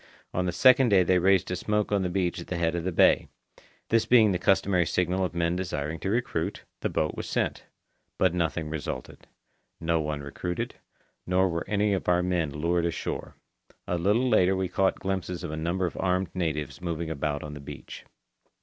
[0.33, 2.83] On the second day they raised a smoke on the beach at the head of
[2.85, 3.27] the bay.
[3.89, 7.65] This being the customary signal of men desiring to recruit, the boat was sent.
[8.17, 9.27] But nothing resulted.
[9.79, 10.73] No one recruited,
[11.27, 13.35] nor were any of our men lured ashore.
[13.87, 17.53] A little later we caught glimpses of a number of armed natives moving about on
[17.53, 18.03] the beach.